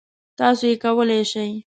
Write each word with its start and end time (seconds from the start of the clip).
تاسو 0.39 0.63
یې 0.69 0.75
کولی 0.83 1.21
شئ! 1.31 1.51